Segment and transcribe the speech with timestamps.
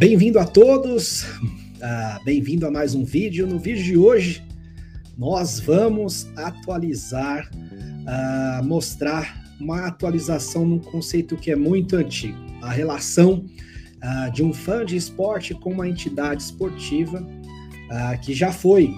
[0.00, 3.46] Bem-vindo a todos, uh, bem-vindo a mais um vídeo.
[3.46, 4.42] No vídeo de hoje,
[5.14, 13.44] nós vamos atualizar, uh, mostrar uma atualização num conceito que é muito antigo, a relação
[14.02, 17.22] uh, de um fã de esporte com uma entidade esportiva
[18.22, 18.94] que já foi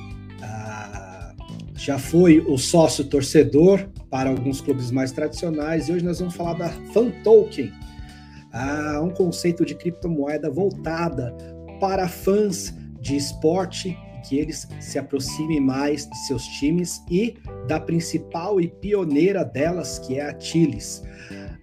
[1.75, 6.53] já foi o sócio torcedor para alguns clubes mais tradicionais e hoje nós vamos falar
[6.53, 7.73] da Fan Token,
[8.53, 11.35] a um conceito de criptomoeda voltada
[11.81, 18.61] para fãs de esporte que eles se aproximem mais de seus times e da principal
[18.61, 21.03] e pioneira delas, que é a Tiles.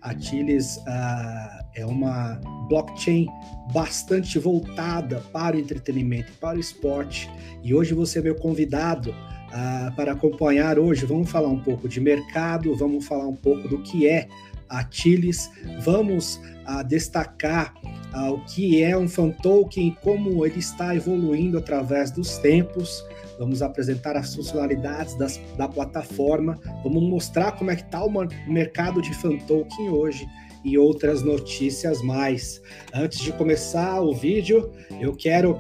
[0.02, 3.28] A Tiles uh, é uma blockchain
[3.74, 7.30] bastante voltada para o entretenimento, para o esporte.
[7.64, 11.06] E hoje você é meu convidado uh, para acompanhar hoje.
[11.06, 14.28] Vamos falar um pouco de mercado, vamos falar um pouco do que é
[14.70, 15.52] a Tiles,
[15.82, 17.74] vamos a destacar
[18.14, 23.04] uh, o que é um fan token, como ele está evoluindo através dos tempos.
[23.40, 28.12] Vamos apresentar as funcionalidades das, da plataforma, vamos mostrar como é que está o
[28.48, 30.28] mercado de fan token hoje
[30.64, 32.62] e outras notícias mais.
[32.94, 35.58] Antes de começar o vídeo, eu quero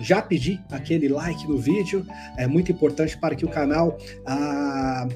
[0.00, 5.08] já pedir aquele like no vídeo, é muito importante para que o canal ah,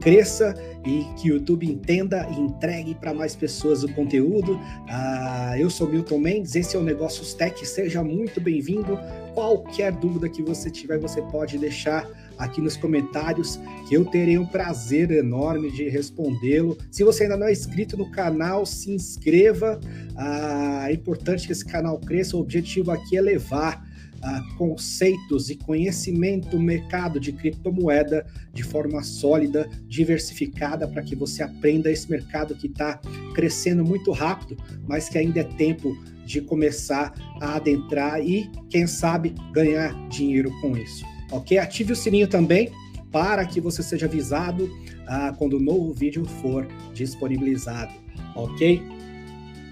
[0.00, 4.58] cresça e que o YouTube entenda e entregue para mais pessoas o conteúdo.
[4.88, 8.98] Ah, eu sou Milton Mendes, esse é o Negócios Tech, seja muito bem-vindo.
[9.34, 14.46] Qualquer dúvida que você tiver, você pode deixar aqui nos comentários, que eu terei um
[14.46, 16.76] prazer enorme de respondê-lo.
[16.90, 19.80] Se você ainda não é inscrito no canal, se inscreva.
[20.16, 22.36] Ah, é importante que esse canal cresça.
[22.36, 23.83] O objetivo aqui é levar
[24.24, 31.90] uh, conceitos e conhecimento mercado de criptomoeda de forma sólida, diversificada, para que você aprenda
[31.90, 33.00] esse mercado que está
[33.34, 34.56] crescendo muito rápido,
[34.88, 40.76] mas que ainda é tempo de começar a adentrar e, quem sabe, ganhar dinheiro com
[40.76, 41.04] isso.
[41.30, 41.58] Ok?
[41.58, 42.70] Ative o sininho também
[43.12, 47.92] para que você seja avisado uh, quando o novo vídeo for disponibilizado.
[48.34, 48.82] Ok?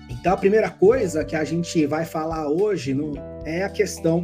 [0.09, 3.15] Então, a primeira coisa que a gente vai falar hoje no,
[3.45, 4.23] é a questão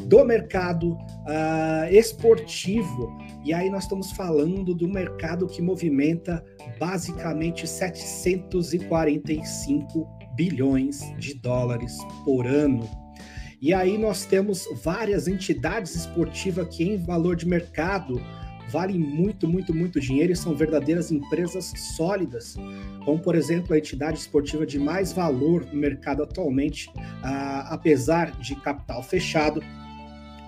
[0.00, 3.16] do mercado uh, esportivo.
[3.44, 6.44] E aí nós estamos falando do mercado que movimenta
[6.78, 12.88] basicamente 745 bilhões de dólares por ano.
[13.60, 18.20] E aí nós temos várias entidades esportivas que em valor de mercado
[18.72, 22.56] valem muito, muito, muito dinheiro e são verdadeiras empresas sólidas,
[23.04, 28.56] como por exemplo a entidade esportiva de mais valor no mercado atualmente, uh, apesar de
[28.56, 29.62] capital fechado,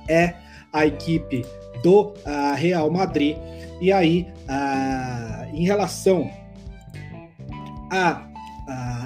[0.08, 0.34] é
[0.72, 1.44] a equipe
[1.82, 3.36] do uh, Real Madrid.
[3.80, 6.30] E aí, uh, em relação
[7.90, 8.28] a,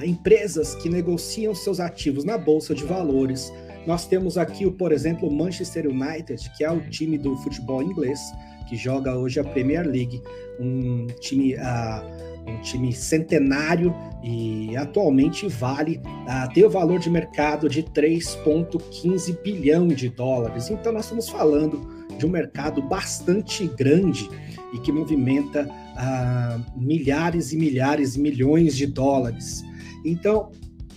[0.05, 3.53] empresas que negociam seus ativos na Bolsa de Valores,
[3.87, 8.21] nós temos aqui, por exemplo, o Manchester United, que é o time do futebol inglês,
[8.69, 10.23] que joga hoje a Premier League,
[10.61, 11.55] um time.
[11.57, 19.41] Uh, um time centenário e atualmente vale uh, tem o valor de mercado de 3,15
[19.43, 20.71] bilhão de dólares.
[20.71, 24.29] Então nós estamos falando de um mercado bastante grande
[24.73, 29.65] e que movimenta uh, milhares e milhares e milhões de dólares.
[30.05, 30.51] Então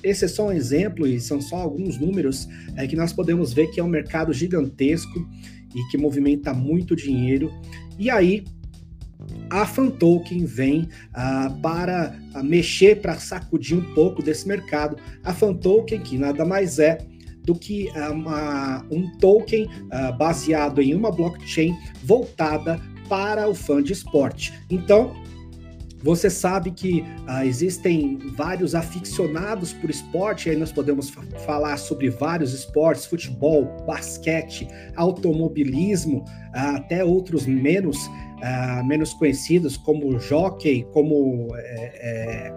[0.03, 3.67] esse é só um exemplo e são só alguns números é, que nós podemos ver
[3.67, 5.27] que é um mercado gigantesco
[5.75, 7.51] e que movimenta muito dinheiro.
[7.99, 8.43] E aí
[9.49, 14.97] a Fantoken vem uh, para uh, mexer, para sacudir um pouco desse mercado.
[15.23, 16.99] A Fantoken, que nada mais é
[17.43, 19.67] do que uh, uma, um token
[20.17, 24.53] baseado em uma blockchain voltada para o fã de esporte.
[24.69, 25.13] Então,
[26.03, 27.05] você sabe que
[27.43, 31.11] existem vários aficionados por esporte, aí nós podemos
[31.45, 38.09] falar sobre vários esportes: futebol, basquete, automobilismo, até outros menos
[38.41, 42.53] uh, menos conhecidos, como jockey, como é, é,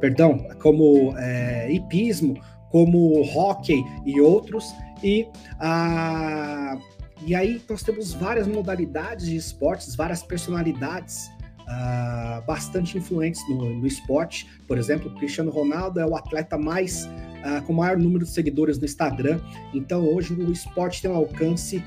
[0.00, 2.34] perdão, como é, hipismo,
[2.70, 4.72] como hockey e outros.
[5.02, 6.80] E, uh,
[7.24, 11.30] e aí nós temos várias modalidades de esportes, várias personalidades
[11.68, 14.48] uh, bastante influentes no, no, esporte.
[14.66, 18.84] Por exemplo, Cristiano Ronaldo é o atleta mais uh, com maior número de seguidores no
[18.84, 19.40] Instagram.
[19.74, 21.82] Então hoje o esporte tem um alcance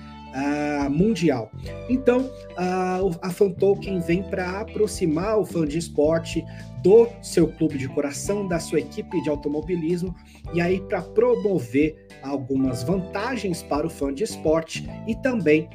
[0.89, 1.51] mundial.
[1.89, 6.43] Então, uh, a Fan Token vem para aproximar o fã de esporte
[6.81, 10.15] do seu clube de coração, da sua equipe de automobilismo,
[10.53, 15.69] e aí para promover algumas vantagens para o fã de esporte e também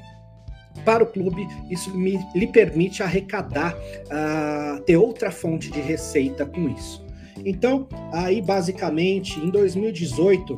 [0.85, 3.75] para o clube, isso me, lhe permite arrecadar,
[4.85, 7.05] ter outra fonte de receita com isso.
[7.44, 10.55] Então, aí basicamente, em 2018,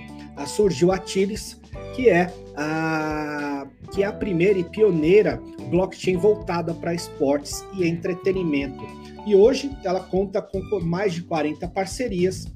[0.46, 1.60] surgiu a Tilis,
[1.98, 8.86] que é a, que é a primeira e pioneira blockchain voltada para esportes e entretenimento.
[9.26, 12.46] E hoje ela conta com mais de 40 parcerias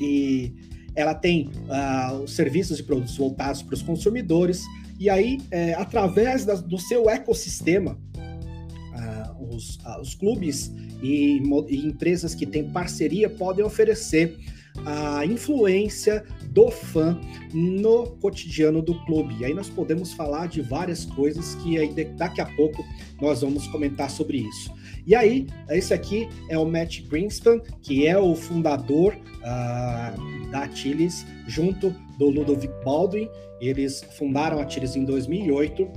[0.00, 0.52] e
[0.96, 4.64] ela tem uh, os serviços e produtos voltados para os consumidores,
[4.98, 11.86] e aí, é, através da, do seu ecossistema, uh, os, uh, os clubes e, e,
[11.86, 14.36] empresas que têm parceria podem oferecer
[14.84, 17.18] a influência do fã
[17.52, 19.36] no cotidiano do clube.
[19.40, 22.84] E aí nós podemos falar de várias coisas que aí daqui a pouco
[23.20, 24.72] nós vamos comentar sobre isso.
[25.06, 31.24] E aí, esse aqui é o Matt Greenspan, que é o fundador uh, da Achilles,
[31.46, 33.26] junto do Ludovic Baldwin.
[33.58, 35.88] Eles fundaram a Achilles em 2008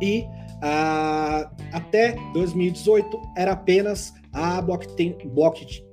[0.00, 5.16] e uh, até 2018 era apenas a blockchain,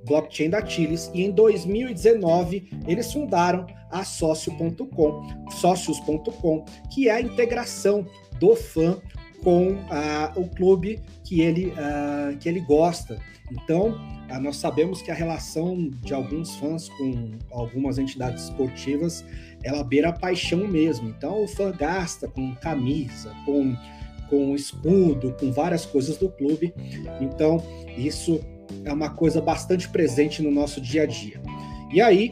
[0.04, 8.04] blockchain da Chiles e em 2019 eles fundaram a Sócio.com, Sócios.com, que é a integração
[8.40, 9.00] do fã
[9.42, 13.18] com uh, o clube que ele, uh, que ele gosta.
[13.50, 19.24] Então, uh, nós sabemos que a relação de alguns fãs com algumas entidades esportivas,
[19.62, 21.08] ela beira a paixão mesmo.
[21.08, 23.76] Então, o fã gasta com camisa, com
[24.32, 26.72] com escudo, com várias coisas do clube.
[27.20, 27.62] Então,
[27.98, 28.40] isso
[28.82, 31.38] é uma coisa bastante presente no nosso dia a dia.
[31.92, 32.30] E aí,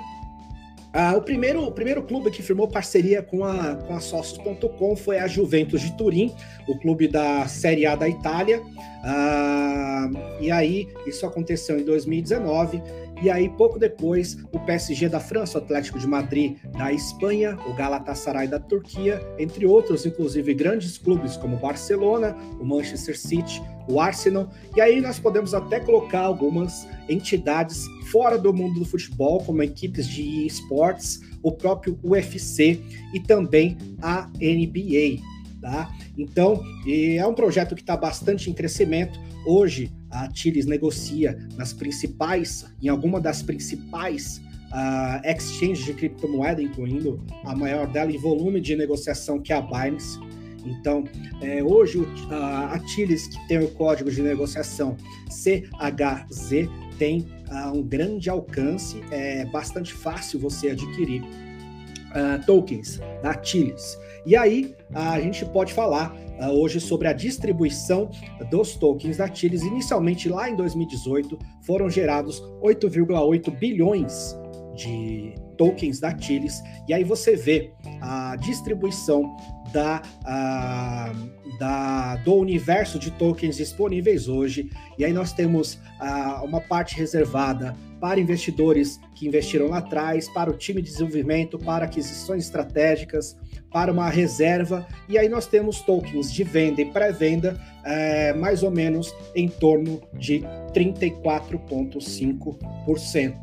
[0.95, 5.19] ah, o, primeiro, o primeiro clube que firmou parceria com a, com a Sócios.com foi
[5.19, 6.35] a Juventus de Turim,
[6.67, 8.63] o clube da Série A da Itália.
[9.05, 10.09] Ah,
[10.41, 12.83] e aí, isso aconteceu em 2019.
[13.23, 17.75] E aí, pouco depois, o PSG da França, o Atlético de Madrid da Espanha, o
[17.75, 24.49] Galatasaray da Turquia, entre outros, inclusive grandes clubes como Barcelona, o Manchester City, o Arsenal.
[24.75, 30.09] E aí nós podemos até colocar algumas entidades fora do mundo do futebol, como equipes
[30.09, 32.81] de esportes, o próprio UFC
[33.13, 35.23] e também a NBA.
[35.61, 35.95] Tá?
[36.17, 39.21] Então, é um projeto que está bastante em crescimento.
[39.47, 44.41] Hoje, a Tiles negocia nas principais, em alguma das principais
[44.71, 49.61] uh, exchanges de criptomoeda, incluindo a maior dela em volume de negociação, que é a
[49.61, 50.19] Binance.
[50.65, 51.05] Então,
[51.41, 54.95] é, hoje a Tiles, que tem o código de negociação
[55.31, 56.69] CHZ,
[56.99, 63.99] tem uh, um grande alcance, é bastante fácil você adquirir uh, tokens da Tiles.
[64.25, 68.11] E aí a gente pode falar uh, hoje sobre a distribuição
[68.51, 69.63] dos tokens da Tiles.
[69.63, 74.37] Inicialmente, lá em 2018, foram gerados 8,8 bilhões
[74.75, 76.63] de tokens da Tiles.
[76.89, 79.37] E aí você vê a distribuição
[79.73, 84.71] da, uh, da, do universo de tokens disponíveis hoje.
[84.99, 90.51] E aí nós temos uh, uma parte reservada para investidores que investiram lá atrás, para
[90.51, 93.37] o time de desenvolvimento, para aquisições estratégicas,
[93.71, 94.89] para uma reserva.
[95.09, 100.01] E aí nós temos tokens de venda e pré-venda, é, mais ou menos em torno
[100.15, 100.43] de
[100.75, 103.35] 34,5%.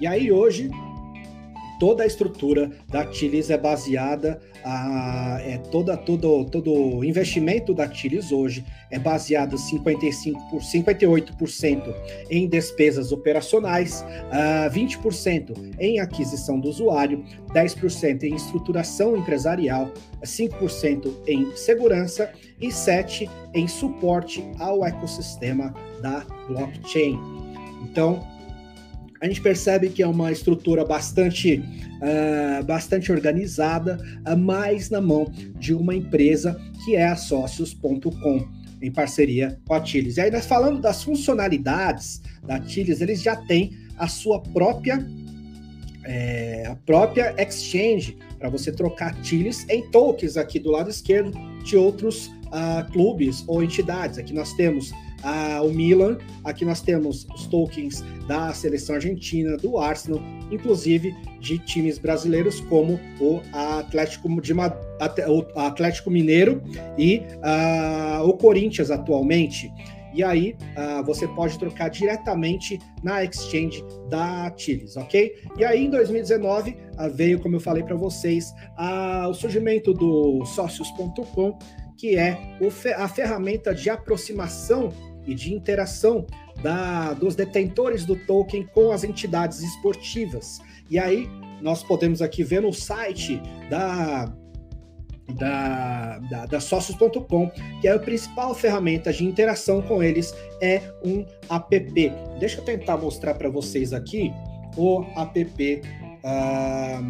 [0.00, 0.70] E aí hoje
[1.78, 8.32] toda a estrutura da Tilis é baseada a, é toda todo todo investimento da Tilis
[8.32, 11.94] hoje é baseado 55 por 58%
[12.30, 19.90] em despesas operacionais, uh, 20% em aquisição do usuário, 10% em estruturação empresarial,
[20.22, 22.30] 5% em segurança
[22.60, 27.18] e 7 em suporte ao ecossistema da blockchain.
[27.82, 28.20] Então,
[29.20, 35.32] a gente percebe que é uma estrutura bastante, uh, bastante organizada, uh, mais na mão
[35.58, 38.48] de uma empresa que é a Sócios.com,
[38.80, 40.16] em parceria com a Tiles.
[40.16, 45.04] E aí, nós falando das funcionalidades da Tiles, eles já têm a sua própria,
[46.04, 51.32] é, a própria exchange para você trocar Tiles em tokens aqui do lado esquerdo
[51.64, 54.18] de outros uh, clubes ou entidades.
[54.18, 56.18] Aqui nós temos ah, o Milan.
[56.44, 63.00] Aqui nós temos os tokens da seleção argentina, do Arsenal, inclusive de times brasileiros como
[63.20, 66.62] o Atlético, de, o Atlético Mineiro
[66.96, 69.72] e ah, o Corinthians atualmente.
[70.14, 75.34] E aí uh, você pode trocar diretamente na exchange da Chiles, ok?
[75.56, 80.44] E aí em 2019 uh, veio, como eu falei para vocês, uh, o surgimento do
[80.46, 81.58] Sócios.com,
[81.98, 82.38] que é
[82.96, 84.90] a ferramenta de aproximação
[85.26, 86.24] e de interação
[86.62, 90.60] da, dos detentores do token com as entidades esportivas.
[90.88, 91.28] E aí
[91.60, 94.32] nós podemos aqui ver no site da
[95.34, 97.50] da, da, da Sócios.com,
[97.82, 102.12] que é a principal ferramenta de interação com eles, é um app.
[102.40, 104.32] Deixa eu tentar mostrar para vocês aqui
[104.74, 105.82] o app.
[106.24, 107.00] Ah,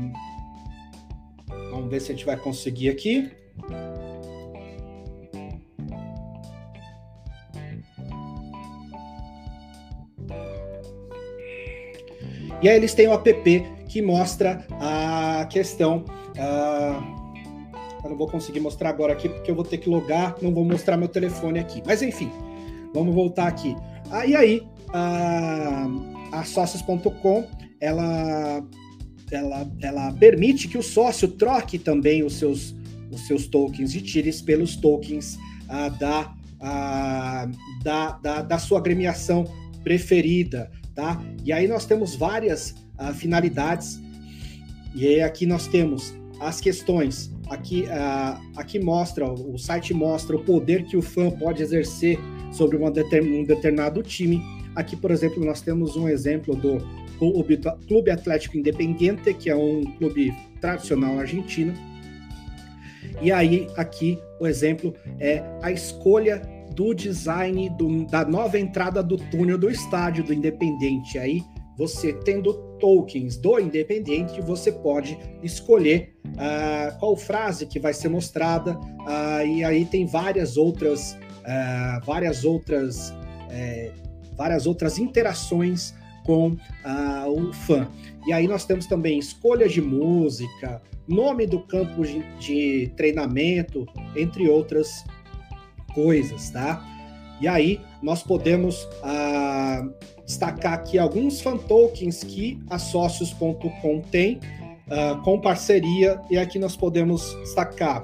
[1.70, 3.30] vamos ver se a gente vai conseguir aqui.
[12.62, 16.04] E aí eles têm o app que mostra a questão.
[16.36, 17.18] Uh,
[18.02, 20.64] eu não vou conseguir mostrar agora aqui porque eu vou ter que logar, não vou
[20.64, 21.82] mostrar meu telefone aqui.
[21.84, 22.30] Mas enfim,
[22.94, 23.76] vamos voltar aqui.
[24.10, 25.86] Ah, e aí, a,
[26.32, 27.44] a sócios.com
[27.80, 28.64] ela,
[29.30, 32.74] ela, ela permite que o sócio troque também os seus,
[33.10, 35.38] os seus tokens e tire pelos tokens
[35.68, 37.48] ah, da, ah,
[37.82, 39.44] da, da, da sua agremiação
[39.82, 41.22] preferida, tá?
[41.44, 44.00] E aí nós temos várias uh, finalidades.
[44.92, 47.32] E aí aqui nós temos as questões.
[47.48, 52.18] Aqui, uh, aqui mostra, o site mostra o poder que o fã pode exercer
[52.50, 54.42] sobre uma um determinado time.
[54.74, 56.78] Aqui, por exemplo, nós temos um exemplo do
[57.86, 61.74] Clube Atlético Independiente, que é um clube tradicional argentino.
[63.22, 66.42] E aí, aqui, o exemplo é a escolha
[66.78, 71.18] do design do, da nova entrada do túnel do estádio do Independente.
[71.18, 71.42] Aí
[71.76, 78.78] você tendo tokens do Independente, você pode escolher uh, qual frase que vai ser mostrada,
[78.78, 83.12] uh, e aí tem várias outras, uh, várias outras,
[83.50, 83.90] eh,
[84.36, 85.92] várias outras interações
[86.24, 86.56] com
[87.26, 87.88] o fã.
[88.24, 94.46] E aí nós temos também escolha de música, nome do campo de, de treinamento, entre
[94.46, 95.04] outras
[95.94, 96.84] coisas, tá?
[97.40, 98.88] E aí nós podemos
[100.24, 104.40] destacar aqui alguns fan tokens que a Socios.com tem
[104.88, 108.02] uh, com parceria, e aqui nós podemos destacar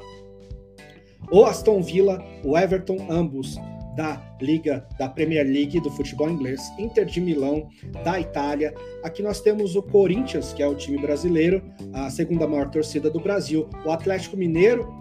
[1.31, 3.57] o Aston Villa, o Everton, ambos
[3.97, 7.69] da Liga da Premier League do futebol inglês, Inter de Milão
[8.05, 8.75] da Itália.
[9.03, 13.19] Aqui nós temos o Corinthians, que é o time brasileiro, a segunda maior torcida do
[13.19, 14.97] Brasil, o Atlético Mineiro,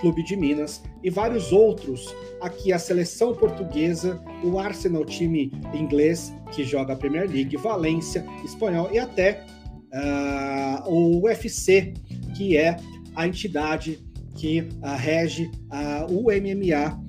[0.00, 2.14] Clube de Minas e vários outros.
[2.40, 8.90] Aqui a seleção portuguesa, o Arsenal, time inglês que joga a Premier League, Valência, espanhol
[8.92, 9.44] e até
[9.92, 11.94] uh, o UFC,
[12.36, 12.76] que é
[13.14, 13.98] a entidade
[14.36, 17.00] que uh, rege uh, o MMA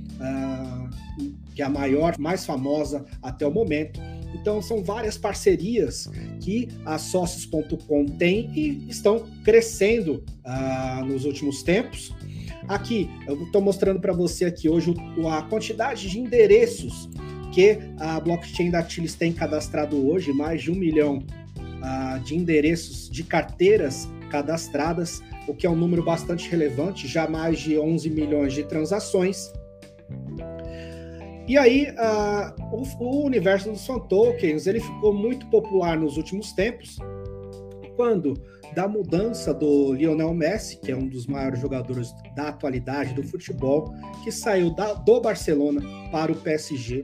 [1.54, 4.00] que é a maior, mais famosa até o momento.
[4.34, 6.10] Então, são várias parcerias
[6.42, 12.14] que a Sócios.com tem e estão crescendo uh, nos últimos tempos.
[12.68, 14.94] Aqui, eu estou mostrando para você aqui hoje
[15.30, 17.10] a quantidade de endereços
[17.54, 23.10] que a blockchain da Tilis tem cadastrado hoje, mais de um milhão uh, de endereços
[23.10, 28.54] de carteiras cadastradas, o que é um número bastante relevante, já mais de 11 milhões
[28.54, 29.52] de transações.
[31.48, 36.98] E aí, uh, o, o, universo dos tokens ele ficou muito popular nos últimos tempos,
[37.98, 38.42] quando
[38.74, 43.94] da mudança do Lionel Messi, que é um dos maiores jogadores da atualidade do futebol,
[44.24, 45.82] que saiu da, do Barcelona
[46.12, 47.04] para o PSG.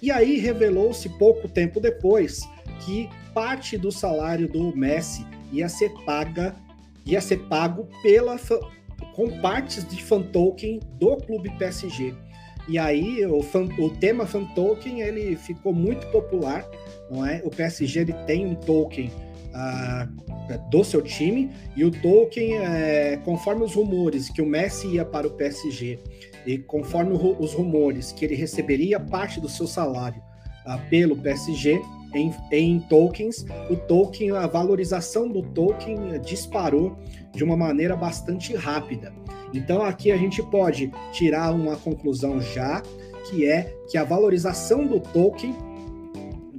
[0.00, 2.40] E aí revelou-se pouco tempo depois
[2.84, 6.54] que parte do salário do Messi ia ser paga,
[7.04, 8.38] ia ser pago pela
[9.14, 12.14] com partes de fan token do clube PSG.
[12.68, 16.64] E aí o, fan, o tema fan token ele ficou muito popular,
[17.10, 17.42] não é?
[17.44, 19.10] O PSG ele tem um token
[19.50, 25.04] uh, do seu time e o token, é, conforme os rumores que o Messi ia
[25.04, 25.98] para o PSG
[26.46, 30.22] e conforme os rumores que ele receberia parte do seu salário
[30.66, 31.80] uh, pelo PSG
[32.14, 36.96] em, em, tokens, o token, a valorização do token disparou
[37.32, 39.12] de uma maneira bastante rápida.
[39.52, 42.82] Então aqui a gente pode tirar uma conclusão já,
[43.28, 45.54] que é que a valorização do token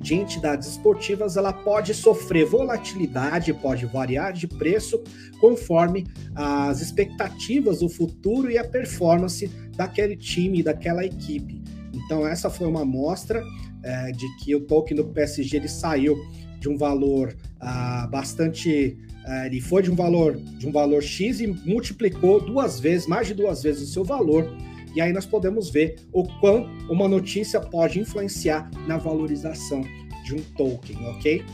[0.01, 5.01] de entidades esportivas ela pode sofrer volatilidade, pode variar de preço
[5.39, 11.60] conforme as expectativas do futuro e a performance daquele time, daquela equipe.
[12.11, 13.41] Então essa foi uma amostra
[13.81, 16.17] é, de que o token do PSG ele saiu
[16.59, 21.39] de um valor ah, bastante é, ele foi de um valor de um valor X
[21.39, 24.45] e multiplicou duas vezes, mais de duas vezes o seu valor.
[24.93, 29.81] E aí nós podemos ver o quão uma notícia pode influenciar na valorização
[30.25, 31.45] de um token, ok?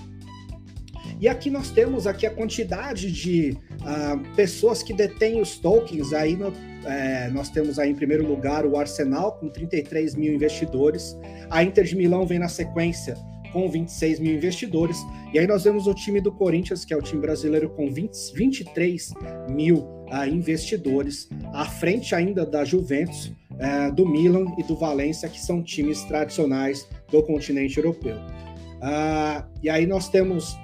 [1.19, 6.13] E aqui nós temos aqui a quantidade de uh, pessoas que detêm os tokens.
[6.13, 6.53] Aí no,
[6.85, 11.17] é, nós temos aí em primeiro lugar o Arsenal com 33 mil investidores.
[11.49, 13.15] A Inter de Milão vem na sequência
[13.51, 14.97] com 26 mil investidores.
[15.33, 18.33] E aí nós vemos o time do Corinthians, que é o time brasileiro, com 20,
[18.33, 19.13] 23
[19.49, 25.39] mil uh, investidores, à frente ainda da Juventus, uh, do Milan e do Valência, que
[25.39, 28.15] são times tradicionais do continente europeu.
[28.15, 30.55] Uh, e aí nós temos,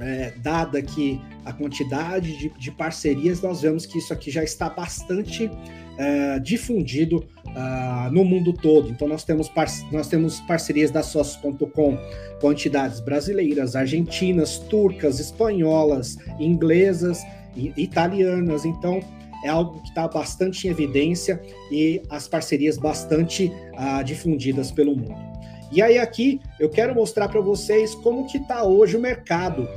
[0.00, 4.68] é, dada aqui a quantidade de, de, parcerias, nós vemos que isso aqui já está
[4.68, 5.50] bastante
[5.98, 8.88] é, difundido uh, no mundo todo.
[8.88, 9.50] Então nós temos,
[9.92, 11.98] nós temos parcerias da Sócios.com
[12.40, 17.22] com entidades brasileiras, argentinas, turcas, espanholas, inglesas
[17.56, 18.64] e italianas.
[18.64, 19.00] Então
[19.44, 21.40] é algo que está bastante em evidência
[21.70, 25.30] e as parcerias bastante uh, difundidas pelo mundo.
[25.72, 29.68] E aí aqui eu quero mostrar para vocês como que está hoje o mercado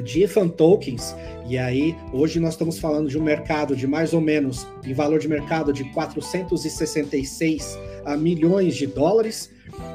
[0.00, 1.14] de fan tokens.
[1.48, 5.18] E aí, hoje nós estamos falando de um mercado de mais ou menos, em valor
[5.18, 9.50] de mercado de 466 uh, milhões de dólares,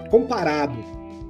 [0.09, 0.77] comparado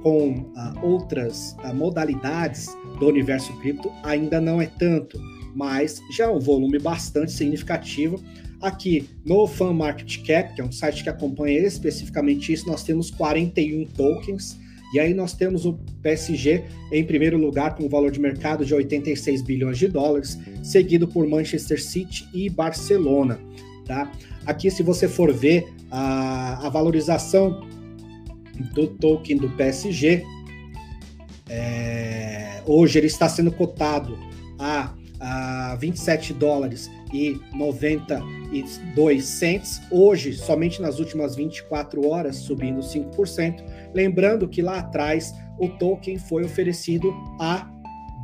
[0.02, 2.68] com uh, outras uh, modalidades
[2.98, 5.20] do universo cripto, ainda não é tanto,
[5.54, 8.22] mas já é um volume bastante significativo.
[8.60, 13.10] Aqui no Fan Market Cap, que é um site que acompanha especificamente isso, nós temos
[13.10, 14.58] 41 tokens
[14.92, 18.74] e aí nós temos o PSG em primeiro lugar com um valor de mercado de
[18.74, 23.40] 86 bilhões de dólares, seguido por Manchester City e Barcelona.
[23.84, 24.10] Tá?
[24.44, 27.66] Aqui, se você for ver a, a valorização
[28.72, 30.24] do token do PSG,
[31.48, 34.18] é, hoje ele está sendo cotado
[34.58, 39.80] a, a 27 dólares e 92 cents.
[39.90, 43.62] Hoje, somente nas últimas 24 horas, subindo 5%.
[43.96, 47.66] Lembrando que lá atrás o token foi oferecido a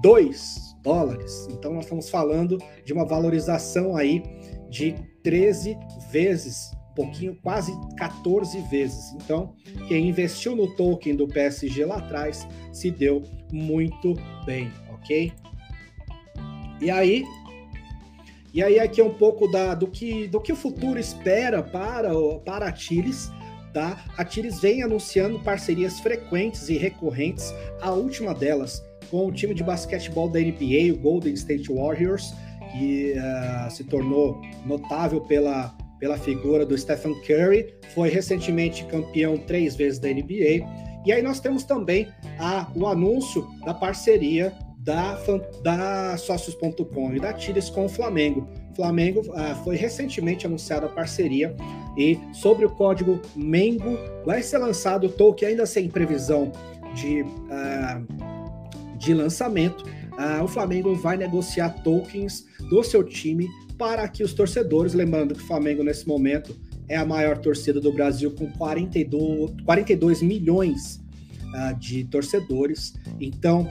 [0.02, 1.48] 2 dólares.
[1.50, 4.22] Então nós estamos falando de uma valorização aí
[4.68, 5.78] de 13
[6.10, 9.14] vezes, um pouquinho, quase 14 vezes.
[9.14, 9.54] Então,
[9.88, 14.14] quem investiu no token do PSG lá atrás se deu muito
[14.44, 15.32] bem, ok?
[16.82, 17.24] E aí,
[18.52, 22.10] e aí aqui é um pouco da, do, que, do que o futuro espera para,
[22.44, 23.30] para a Tiles.
[23.72, 24.04] Tá?
[24.18, 29.62] A Tiles vem anunciando parcerias frequentes e recorrentes, a última delas com o time de
[29.62, 32.32] basquetebol da NBA, o Golden State Warriors,
[32.72, 39.76] que uh, se tornou notável pela, pela figura do Stephen Curry, foi recentemente campeão três
[39.76, 40.66] vezes da NBA.
[41.04, 42.08] E aí nós temos também
[42.38, 45.18] a, o anúncio da parceria da,
[45.62, 48.48] da Sócios.com e da Tires com o Flamengo.
[48.74, 51.54] Flamengo uh, foi recentemente anunciada a parceria
[51.96, 56.52] e sobre o código Mengo vai ser lançado o token ainda sem previsão
[56.94, 59.84] de, uh, de lançamento.
[59.84, 65.42] Uh, o Flamengo vai negociar tokens do seu time para que os torcedores, lembrando que
[65.42, 66.54] o Flamengo nesse momento
[66.88, 71.00] é a maior torcida do Brasil com 42, 42 milhões
[71.78, 72.94] de torcedores.
[73.20, 73.68] Então,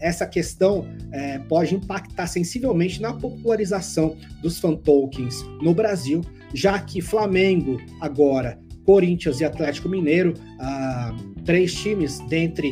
[0.00, 7.00] essa questão uh, pode impactar sensivelmente na popularização dos fan tokens no Brasil, já que
[7.00, 12.70] Flamengo agora Corinthians e Atlético Mineiro, ah, três times dentre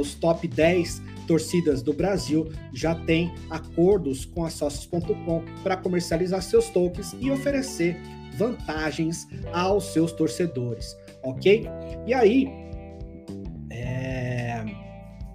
[0.00, 6.68] os top 10 torcidas do Brasil já têm acordos com a Sócios.com para comercializar seus
[6.68, 7.96] tokens e oferecer
[8.36, 11.66] vantagens aos seus torcedores, ok?
[12.06, 12.48] E aí,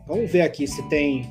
[0.08, 1.28] Vamos ver aqui se tem.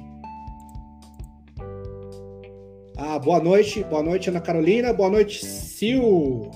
[2.95, 6.53] Ah, boa noite, boa noite, Ana Carolina, boa noite, Sil.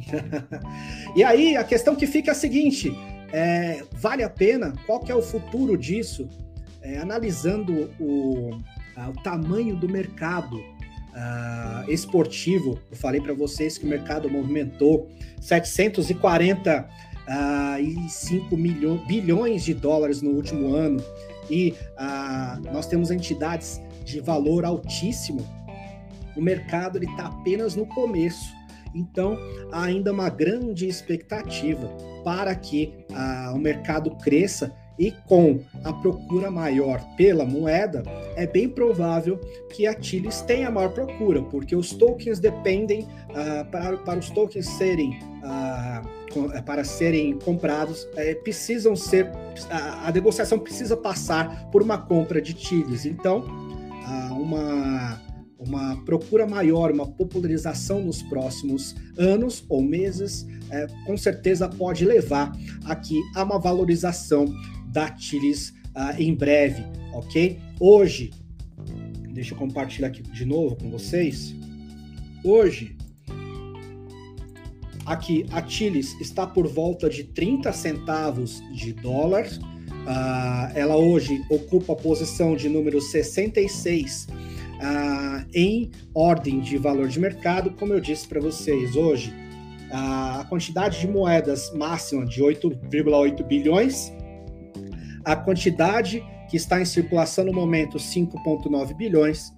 [1.14, 2.90] e aí, a questão que fica é a seguinte:
[3.34, 4.72] é, vale a pena?
[4.86, 6.26] Qual que é o futuro disso?
[6.80, 8.52] É, analisando o,
[8.96, 16.88] o tamanho do mercado uh, esportivo, eu falei para vocês que o mercado movimentou 740
[17.30, 21.02] uh, e 5 milho, bilhões de dólares no último ano,
[21.48, 25.46] e uh, nós temos entidades de valor altíssimo,
[26.36, 28.54] o mercado está apenas no começo.
[28.94, 29.38] Então,
[29.70, 31.88] há ainda uma grande expectativa
[32.24, 38.02] para que uh, o mercado cresça e com a procura maior pela moeda,
[38.36, 43.96] é bem provável que a Tilis tenha maior procura, porque os tokens dependem, uh, para,
[43.96, 46.20] para os tokens serem uh,
[46.64, 49.28] para serem comprados, é, precisam ser,
[49.68, 53.04] a, a, negociação precisa passar por uma compra de Tilis.
[53.04, 53.44] Então,
[54.30, 55.20] uma
[55.60, 62.50] uma procura maior, uma popularização nos próximos anos ou meses, é, com certeza pode levar
[62.86, 64.46] aqui a uma valorização
[64.92, 67.58] da Tilis uh, em breve, ok?
[67.78, 68.30] Hoje,
[69.32, 71.54] deixa eu compartilhar aqui de novo com vocês.
[72.44, 72.96] Hoje,
[75.06, 79.46] aqui a Chiles está por volta de 30 centavos de dólar.
[79.46, 87.20] Uh, ela hoje ocupa a posição de número 66 uh, em ordem de valor de
[87.20, 87.70] mercado.
[87.72, 89.32] Como eu disse para vocês, hoje
[89.90, 94.12] a quantidade de moedas máxima de 8,8 bilhões,
[95.24, 99.52] a quantidade que está em circulação no momento 5,9 bilhões,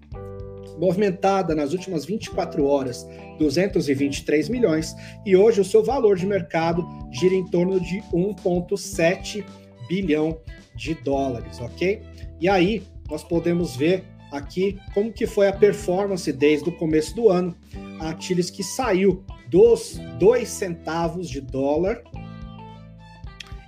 [0.78, 3.06] movimentada nas últimas 24 horas
[3.38, 4.94] 223 milhões
[5.24, 9.44] e hoje o seu valor de mercado gira em torno de 1,7
[9.88, 10.38] bilhão
[10.74, 12.02] de dólares, ok?
[12.40, 17.28] E aí nós podemos ver aqui como que foi a performance desde o começo do
[17.28, 17.54] ano.
[18.00, 22.02] A que saiu dos 2 centavos de dólar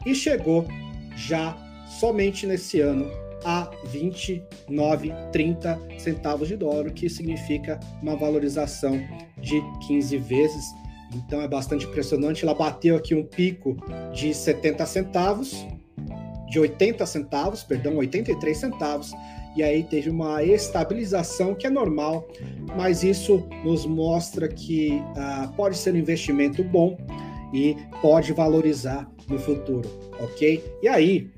[0.04, 0.66] e chegou
[1.16, 3.10] já somente nesse ano
[3.44, 8.98] a 29, 30 centavos de dólar, que significa uma valorização
[9.38, 10.64] de 15 vezes.
[11.14, 12.44] Então é bastante impressionante.
[12.44, 13.76] Ela bateu aqui um pico
[14.12, 15.66] de 70 centavos,
[16.48, 19.12] de 80 centavos, perdão, 83 centavos,
[19.56, 22.26] e aí teve uma estabilização que é normal,
[22.76, 26.96] mas isso nos mostra que uh, pode ser um investimento bom
[27.52, 29.88] e pode valorizar no futuro,
[30.20, 30.62] ok?
[30.82, 31.30] E aí,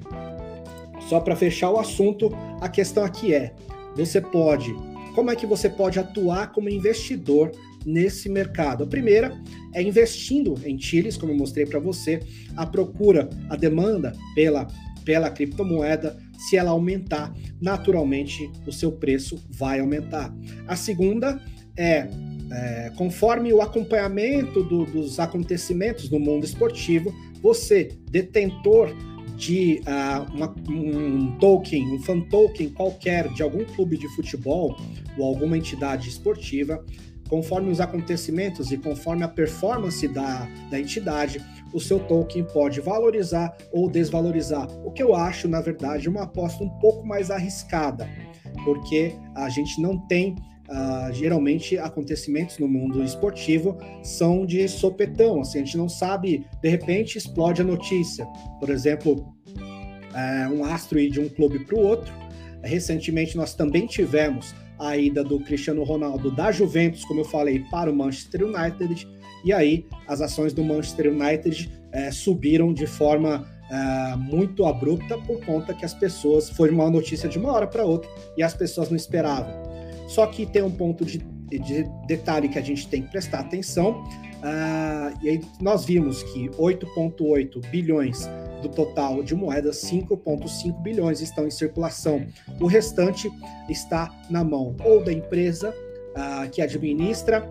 [1.09, 3.55] só para fechar o assunto, a questão aqui é:
[3.95, 4.75] você pode,
[5.15, 7.53] como é que você pode atuar como investidor
[7.85, 8.85] nesse mercado?
[8.85, 9.37] A primeira
[9.75, 12.21] é investindo em Chiles, como eu mostrei para você,
[12.57, 14.67] a procura, a demanda pela
[15.07, 20.35] pela criptomoeda se ela aumentar, naturalmente o seu preço vai aumentar.
[20.67, 21.41] A segunda
[21.77, 22.09] é,
[22.53, 28.91] é conforme o acompanhamento do, dos acontecimentos no mundo esportivo, você, detentor
[29.37, 34.77] de uh, uma, um token, um fan token qualquer de algum clube de futebol
[35.19, 36.85] ou alguma entidade esportiva,
[37.29, 43.57] conforme os acontecimentos e conforme a performance da, da entidade, o seu token pode valorizar
[43.73, 44.69] ou desvalorizar.
[44.85, 48.09] O que eu acho, na verdade, uma aposta um pouco mais arriscada,
[48.65, 50.37] porque a gente não tem.
[50.69, 56.69] Uh, geralmente acontecimentos no mundo esportivo são de sopetão, assim, a gente não sabe, de
[56.69, 58.27] repente explode a notícia.
[58.59, 62.13] Por exemplo, uh, um astro ir de um clube para o outro.
[62.63, 67.91] Recentemente nós também tivemos a ida do Cristiano Ronaldo da Juventus, como eu falei, para
[67.91, 69.09] o Manchester United,
[69.45, 75.45] e aí as ações do Manchester United é, subiram de forma é, muito abrupta por
[75.45, 78.91] conta que as pessoas foi uma notícia de uma hora para outra e as pessoas
[78.91, 79.66] não esperavam.
[80.07, 84.05] Só que tem um ponto de, de detalhe que a gente tem que prestar atenção.
[84.37, 88.29] Uh, e aí nós vimos que 8,8 bilhões
[88.63, 92.25] do total de moedas, 5,5 bilhões estão em circulação.
[92.61, 93.31] O restante
[93.69, 97.49] está na mão ou da empresa uh, que administra,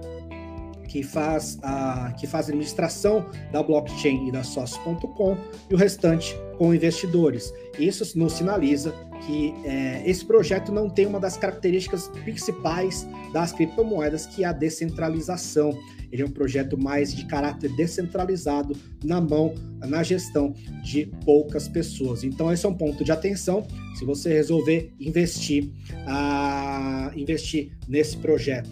[0.87, 5.35] que faz a que faz a administração da blockchain e da sócio.com
[5.69, 7.53] e o restante com investidores.
[7.77, 8.93] Isso nos sinaliza
[9.25, 14.51] que é, esse projeto não tem uma das características principais das criptomoedas, que é a
[14.51, 15.77] descentralização.
[16.11, 22.23] Ele é um projeto mais de caráter descentralizado na mão, na gestão de poucas pessoas.
[22.23, 23.65] Então, esse é um ponto de atenção
[23.97, 28.69] se você resolver investir, uh, investir nesse projeto.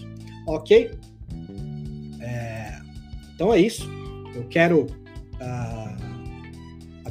[0.47, 0.91] Ok?
[2.21, 2.79] É,
[3.33, 3.89] então é isso.
[4.35, 5.82] Eu quero uh,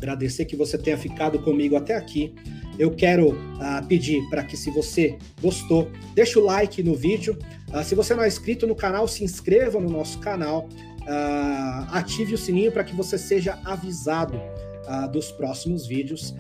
[0.03, 2.35] agradecer que você tenha ficado comigo até aqui
[2.79, 7.39] eu quero uh, pedir para que, se você gostou, deixe o like no vídeo.
[7.69, 10.69] Uh, se você não é inscrito no canal, se inscreva no nosso canal.
[11.03, 14.41] Uh, ative o sininho para que você seja avisado
[15.13, 16.35] dos próximos vídeos.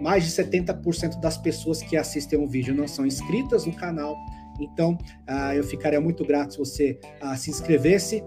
[0.00, 4.16] mais de 70% das pessoas que assistem o vídeo não são inscritas no canal.
[4.60, 4.96] Então,
[5.54, 7.00] eu ficaria muito grato se você
[7.36, 8.22] se inscrevesse.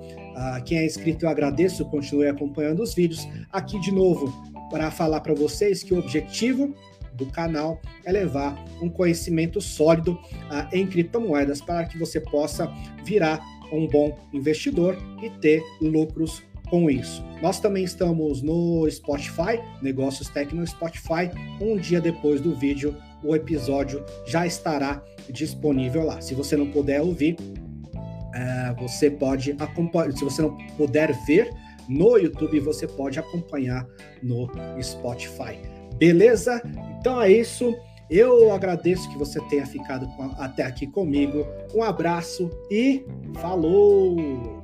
[0.66, 3.28] Quem é inscrito, eu agradeço, continue acompanhando os vídeos.
[3.52, 4.34] Aqui, de novo,
[4.70, 6.74] para falar para vocês que o objetivo
[7.14, 12.72] do canal é levar um conhecimento sólido uh, em criptomoedas para que você possa
[13.04, 13.40] virar
[13.72, 17.24] um bom investidor e ter lucros com isso.
[17.42, 21.30] Nós também estamos no Spotify, Negócios Tech no Spotify.
[21.62, 26.20] Um dia depois do vídeo, o episódio já estará disponível lá.
[26.22, 27.36] Se você não puder ouvir,
[28.34, 30.12] uh, você pode acompanhar.
[30.12, 31.50] Se você não puder ver,
[31.88, 33.86] no YouTube você pode acompanhar
[34.22, 34.50] no
[34.82, 35.60] Spotify.
[35.98, 36.62] Beleza?
[37.00, 37.76] Então é isso.
[38.10, 41.46] Eu agradeço que você tenha ficado até aqui comigo.
[41.74, 44.63] Um abraço e falou!